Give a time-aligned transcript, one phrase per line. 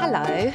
[0.00, 0.52] Hello,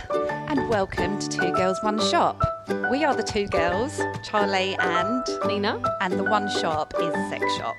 [0.47, 2.41] and welcome to Two Girls One Shop.
[2.89, 5.81] We are the two girls, Charlie and Nina.
[6.02, 7.75] and the one shop is Sex Shop.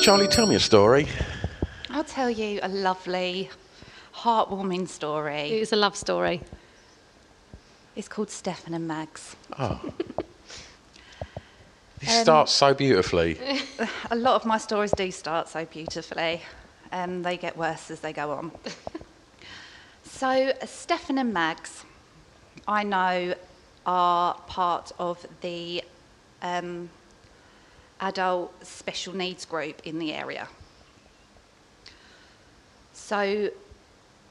[0.00, 1.06] Charlie, tell me a story.
[1.90, 3.50] I'll tell you a lovely,
[4.14, 5.50] heartwarming story.
[5.50, 6.40] It's a love story.
[7.94, 9.36] It's called Stefan and Mags.
[9.58, 9.80] Ah.
[12.04, 12.06] Oh.
[12.06, 13.38] This starts so beautifully.
[14.10, 16.42] A lot of my stories do start so beautifully,
[16.90, 18.50] and they get worse as they go on.
[20.22, 21.82] so, Stefan and Mags,
[22.68, 23.34] I know,
[23.84, 25.82] are part of the
[26.42, 26.90] um,
[28.00, 30.46] adult special needs group in the area.
[32.92, 33.50] So,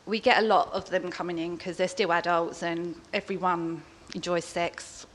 [0.05, 3.83] we get a lot of them coming in because they're still adults and everyone
[4.15, 5.05] enjoys sex,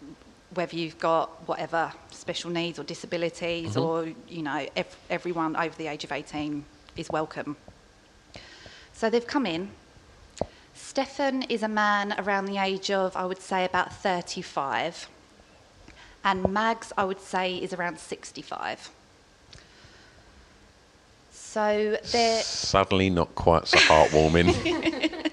[0.52, 5.86] whether you've got whatever special needs or disabilities or, you know, ev- everyone over the
[5.86, 6.62] age of 18
[6.98, 7.56] is welcome.
[8.92, 9.70] So they've come in.
[10.76, 15.08] Stefan is a man around the age of, I would say, about 35.
[16.22, 18.90] And Mags, I would say, is around 65.
[21.30, 22.42] So they're.
[22.42, 25.22] Suddenly not quite so heartwarming.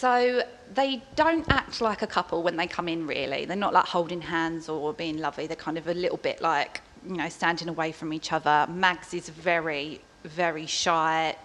[0.00, 0.42] So
[0.72, 3.44] they don't act like a couple when they come in, really.
[3.44, 5.46] They're not like holding hands or being lovely.
[5.46, 8.66] They're kind of a little bit like, you know, standing away from each other.
[8.70, 11.36] Mags is very, very shy,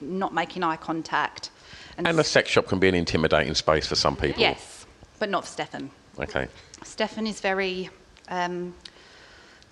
[0.00, 1.50] not making eye contact.
[1.98, 4.40] and a sex shop can be an intimidating space for some people.
[4.40, 4.86] yes,
[5.18, 5.90] but not for Stefan.
[6.18, 6.48] Okay.
[6.82, 7.90] Stefan is very
[8.28, 8.74] um,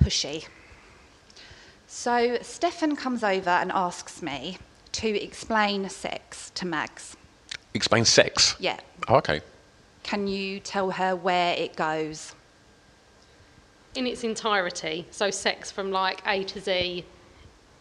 [0.02, 0.46] pushy.
[1.86, 4.58] So Stefan comes over and asks me
[4.92, 7.16] to explain sex to Mags.
[7.74, 8.56] Explain sex.
[8.58, 8.78] Yeah.
[9.08, 9.40] Oh, okay.
[10.02, 12.34] Can you tell her where it goes?
[13.94, 17.04] In its entirety, so sex from like A to Z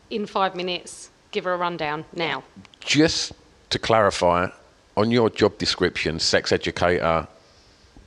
[0.09, 1.09] in five minutes.
[1.31, 2.43] Give her a rundown now.
[2.79, 3.33] Just
[3.69, 4.49] to clarify,
[4.95, 7.27] on your job description, sex educator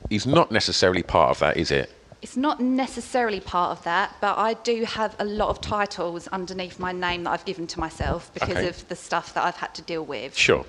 [0.09, 1.91] is not necessarily part of that, is it?
[2.21, 6.77] It's not necessarily part of that, but I do have a lot of titles underneath
[6.79, 8.67] my name that I've given to myself because Okay.
[8.67, 10.35] of the stuff that I've had to deal with.
[10.37, 10.65] Sure.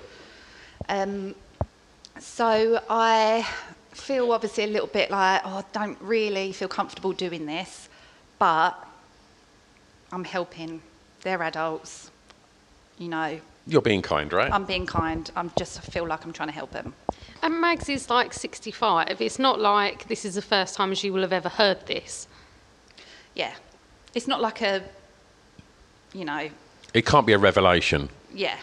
[0.89, 1.35] Um,
[2.19, 3.47] so I
[3.91, 7.89] feel obviously a little bit like, oh, I don't really feel comfortable doing this,
[8.39, 8.71] but
[10.11, 10.81] I'm helping.
[11.21, 12.09] They're adults,
[12.97, 13.39] you know.
[13.65, 14.51] You're being kind, right?
[14.51, 15.29] I'm being kind.
[15.35, 16.93] I'm just feel like I'm trying to help him.
[17.41, 19.21] And Mags is like 65.
[19.21, 22.27] It's not like this is the first time she will have ever heard this.
[23.35, 23.53] Yeah,
[24.13, 24.83] it's not like a,
[26.13, 26.49] you know,
[26.93, 28.09] it can't be a revelation.
[28.33, 28.57] Yeah.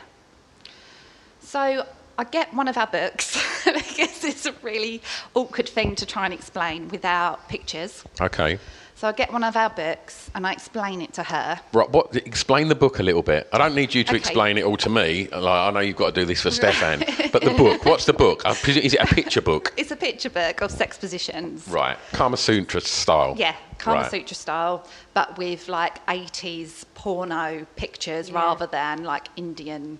[1.40, 1.86] So
[2.16, 5.02] I get one of our books because it's a really
[5.34, 8.04] awkward thing to try and explain without pictures.
[8.20, 8.58] Okay.
[9.00, 11.58] So I get one of our books and I explain it to her.
[11.72, 13.48] Right, what, explain the book a little bit.
[13.50, 14.18] I don't need you to Okay.
[14.18, 15.26] explain it all to me.
[15.28, 17.02] Like, I know you've got to do this for Stefan.
[17.32, 18.42] But the book, what's the book?
[18.68, 19.72] Is it a picture book?
[19.78, 21.66] It's a picture book of sex positions.
[21.66, 23.36] Right, Kama Sutra style.
[23.38, 24.10] Yeah, Kama Right.
[24.10, 28.34] Sutra style, but with like 80s porno pictures Yeah.
[28.34, 29.98] rather than like Indian.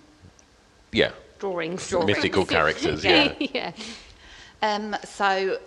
[0.93, 1.91] Yeah, Drawings.
[1.91, 3.33] mythical characters, yeah.
[3.41, 3.73] yeah.
[4.61, 5.59] Um, so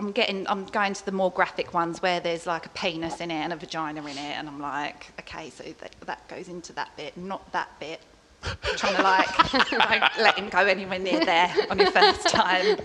[0.00, 3.30] I'm getting, I'm going to the more graphic ones where there's like a penis in
[3.30, 6.72] it and a vagina in it, and I'm like, okay, so that, that goes into
[6.72, 8.00] that bit, not that bit.
[8.42, 9.28] I'm trying to like,
[9.70, 12.78] don't let him go anywhere near there on his first time.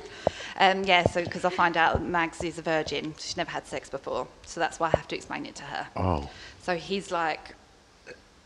[0.59, 3.89] Um, yeah, so because I find out Mags is a virgin, she's never had sex
[3.89, 5.87] before, so that's why I have to explain it to her.
[5.95, 6.29] Oh,
[6.63, 7.55] So he's like,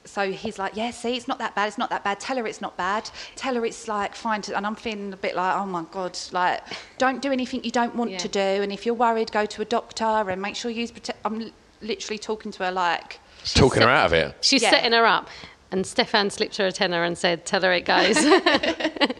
[0.05, 1.67] so he's like, yeah, see, it's not that bad.
[1.67, 2.19] It's not that bad.
[2.19, 3.09] Tell her it's not bad.
[3.35, 4.41] Tell her it's like fine.
[4.43, 6.61] To, and I'm feeling a bit like, oh my god, like
[6.97, 8.17] don't do anything you don't want Yeah.
[8.19, 8.39] to do.
[8.39, 11.19] And if you're worried, go to a doctor and make sure you use protect.
[11.25, 11.51] I'm
[11.81, 14.35] literally talking to her like, she's Talking her out of it.
[14.41, 14.71] She's Yeah.
[14.71, 15.29] setting her up.
[15.71, 18.17] And Stefan slipped her a tenner and said, Tell her it goes.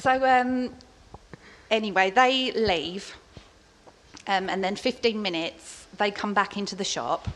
[0.00, 0.70] So um,
[1.70, 3.16] anyway, they leave,
[4.26, 7.26] um, and then 15 minutes they come back into the shop,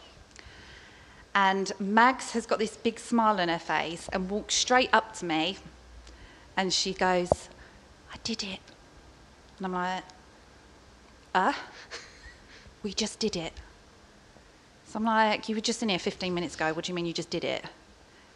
[1.46, 5.24] and Mags has got this big smile on her face and walks straight up to
[5.24, 5.58] me,
[6.56, 7.30] and she goes,
[8.12, 8.60] "I did it,"
[9.56, 10.04] and I'm like,
[11.34, 11.52] "Uh,
[12.82, 13.52] we just did it."
[14.86, 16.72] So I'm like, "You were just in here 15 minutes ago.
[16.72, 17.64] What do you mean you just did it?"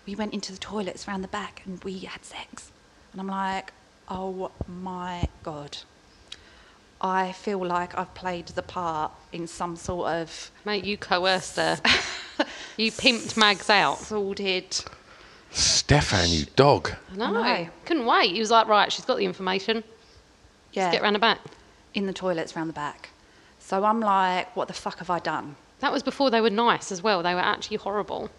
[0.06, 2.72] we went into the toilets round the back and we had sex.
[3.12, 3.72] And I'm like,
[4.08, 5.78] oh my God.
[7.00, 11.80] I feel like I've played the part in some sort of Mate, you coerced her.
[12.76, 13.98] you pimped Mags out.
[13.98, 14.84] sordid.
[15.50, 16.92] Stefan, you dog.
[17.14, 17.68] No, know.
[17.84, 18.32] couldn't wait.
[18.32, 19.84] He was like, right, she's got the information.
[20.72, 21.38] Yeah, Get round the back.
[21.92, 23.10] in the toilets round the back.
[23.58, 25.56] So I'm like, what the fuck have I done?
[25.80, 27.22] That was before they were nice as well.
[27.22, 28.30] They were actually horrible.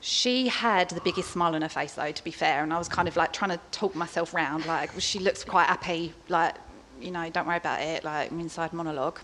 [0.00, 2.88] She had the biggest smile on her face, though, to be fair, and I was
[2.88, 4.66] kind of like trying to talk myself round.
[4.66, 6.54] Like, she looks quite happy, like,
[7.00, 9.18] you know, don't worry about it, like, I'm inside monologue.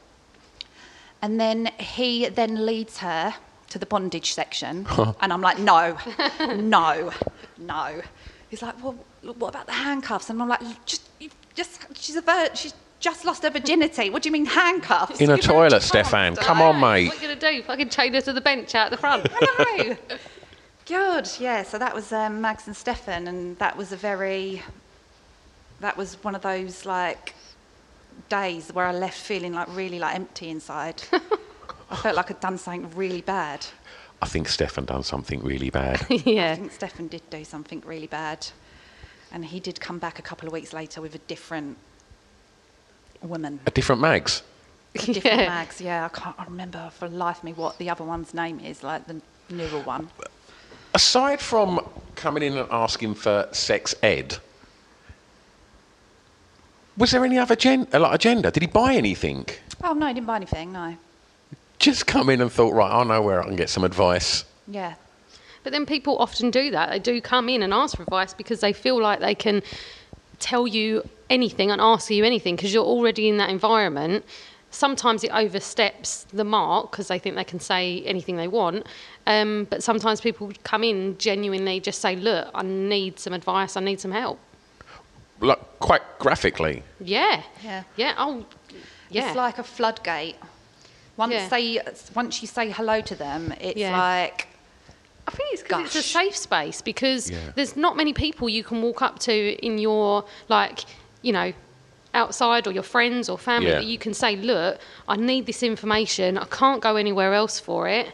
[1.23, 3.35] And then he then leads her
[3.71, 4.87] to the bondage section,
[5.21, 5.97] and I'm like, no,
[6.57, 7.13] no,
[7.59, 8.03] no.
[8.49, 10.29] He's like, well, what about the handcuffs?
[10.29, 11.09] And I'm like, just,
[11.55, 14.11] just, she's a vir- she's just lost her virginity.
[14.11, 15.21] What do you mean handcuffs?
[15.21, 15.83] In a Give toilet.
[15.83, 16.37] Stefan.
[16.37, 17.07] Come on, mate.
[17.09, 17.63] What are you going to do?
[17.63, 19.27] Fucking chain her to the bench out the front.
[19.31, 20.19] I know.
[20.87, 21.63] Good, yeah.
[21.63, 24.63] So that was um, Mags and Stefan, and that was a very,
[25.81, 27.35] that was one of those like
[28.31, 31.03] days where I left feeling like really like empty inside.
[31.91, 33.67] I felt like I'd done something really bad.
[34.23, 36.07] I think Stefan done something really bad.
[36.25, 36.53] Yeah.
[36.53, 38.47] I think Stefan did do something really bad,
[39.33, 41.77] and he did come back a couple of weeks later with a different
[43.23, 44.43] woman, a different Mags.
[44.95, 45.49] a different Yeah.
[45.49, 45.81] Mags.
[45.81, 48.83] Yeah, I can't I remember for life of me what the other one's name is,
[48.83, 50.09] like the newer one.
[50.95, 51.81] Aside from
[52.17, 54.39] coming in and asking for sex ed,
[56.97, 58.51] was there any other gen- like agenda?
[58.51, 59.47] Did he buy anything?
[59.83, 60.73] Oh no, he didn't buy anything.
[60.73, 60.97] No.
[61.79, 64.45] Just come in and thought, right, I know where I can get some advice.
[64.69, 64.95] Yeah.
[65.63, 66.91] But then people often do that.
[66.91, 69.63] They do come in and ask for advice because they feel like they can
[70.39, 74.25] tell you anything and ask you anything because you're already in that environment.
[74.71, 78.87] Sometimes it oversteps the mark because they think they can say anything they want.
[79.27, 83.81] Um, but sometimes people come in genuinely just say, Look, I need some advice, I
[83.81, 84.39] need some help.
[85.41, 86.83] Like quite graphically.
[87.01, 87.43] Yeah.
[87.65, 87.83] Yeah.
[87.97, 88.15] Yeah.
[88.19, 88.45] Oh,
[89.11, 89.27] yeah.
[89.29, 90.37] It's like a floodgate.
[91.17, 91.49] Once Yeah.
[91.49, 91.81] they,
[92.15, 93.99] once you say hello to them, it's Yeah.
[93.99, 94.49] like,
[95.27, 97.39] I think it's because it's a safe space because Yeah.
[97.55, 99.33] there's not many people you can walk up to
[99.65, 100.81] in your like
[101.23, 101.53] you know
[102.15, 103.77] outside or your friends or family Yeah.
[103.77, 107.87] that you can say look I need this information I can't go anywhere else for
[107.87, 108.09] it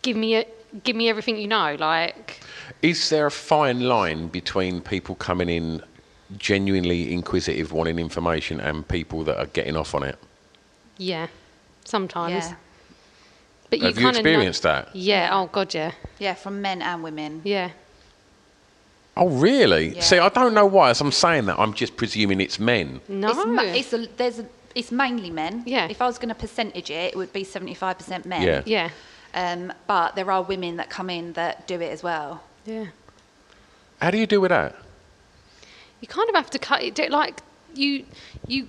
[0.00, 0.46] give me a,
[0.84, 2.40] give me everything you know like
[2.82, 5.82] Is there a fine line between people coming in
[6.38, 10.18] genuinely inquisitive, wanting information, and people that are getting off on it?
[10.98, 11.26] yeah
[11.84, 12.54] sometimes yeah,
[13.70, 14.88] but Have you kinda know- that?
[14.96, 17.40] yeah oh god yeah yeah, from men and women.
[17.44, 17.70] yeah
[19.18, 19.94] Oh, really?
[19.94, 20.02] Yeah.
[20.02, 20.90] See, I don't know why.
[20.90, 23.00] As I'm saying that, I'm just presuming it's men.
[23.08, 25.62] no It's, ma- it's a, there's a, it's mainly men.
[25.64, 25.86] Yeah.
[25.88, 28.42] If I was going to percentage it, it would be 75% men.
[28.42, 28.62] Yeah.
[28.66, 28.90] yeah
[29.36, 32.42] Um, but there are women that come in that do it as well.
[32.64, 32.86] yeah
[34.00, 34.74] How do you do with that?
[36.00, 37.40] you kind of have to cut it like
[37.74, 38.04] you
[38.46, 38.68] you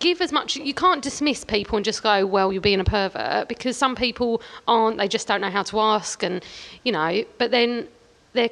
[0.00, 3.48] give as much you can't dismiss people and just go well you're being a pervert
[3.48, 6.44] because some people aren't they just don't know how to ask and
[6.84, 7.86] you know but then
[8.32, 8.50] they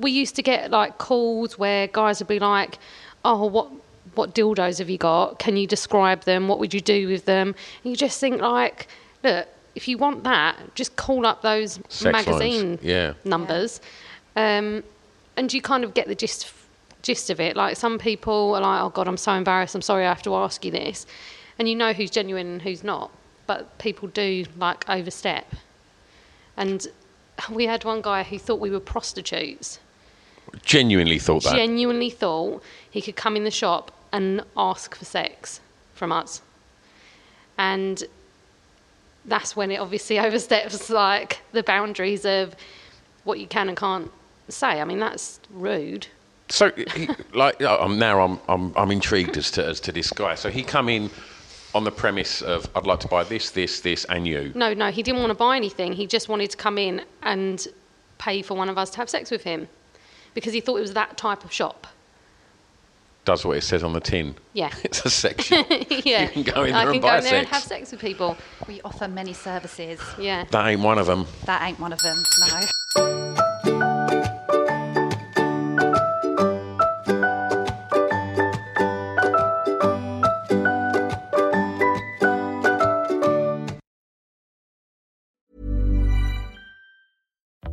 [0.00, 2.78] we used to get like calls where guys would be like
[3.24, 3.68] oh what
[4.14, 7.48] what dildos have you got can you describe them what would you do with them
[7.82, 8.88] and you just think like
[9.22, 13.14] look if you want that just call up those Sex magazine yeah.
[13.24, 13.80] numbers
[14.36, 14.82] um,
[15.36, 16.52] and you kind of get the gist
[17.04, 17.54] gist of it.
[17.54, 19.74] Like some people are like, "Oh God, I'm so embarrassed.
[19.74, 21.06] I'm sorry, I have to ask you this,"
[21.58, 23.10] and you know who's genuine and who's not.
[23.46, 25.54] But people do like overstep.
[26.56, 26.86] And
[27.50, 29.78] we had one guy who thought we were prostitutes.
[30.62, 31.54] Genuinely thought that.
[31.54, 35.60] Genuinely thought he could come in the shop and ask for sex
[35.94, 36.42] from us.
[37.58, 38.04] And
[39.26, 42.54] that's when it obviously oversteps like the boundaries of
[43.24, 44.10] what you can and can't
[44.48, 44.80] say.
[44.80, 46.06] I mean, that's rude.
[46.50, 50.34] So, he, like, I'm now I'm, I'm I'm intrigued as to as to this guy.
[50.34, 51.10] So he come in
[51.74, 54.52] on the premise of I'd like to buy this, this, this, and you.
[54.54, 55.92] No, no, he didn't want to buy anything.
[55.92, 57.66] He just wanted to come in and
[58.18, 59.68] pay for one of us to have sex with him
[60.34, 61.86] because he thought it was that type of shop.
[63.24, 64.34] Does what it says on the tin.
[64.52, 64.70] Yeah.
[64.84, 65.64] It's a section.
[66.04, 66.24] yeah.
[66.24, 67.90] You can go in I there can and go buy in there and have sex
[67.90, 68.36] with people.
[68.68, 69.98] We offer many services.
[70.18, 70.44] Yeah.
[70.50, 71.26] That ain't one of them.
[71.46, 72.60] That ain't one of them, no.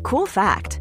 [0.04, 0.81] Cool fact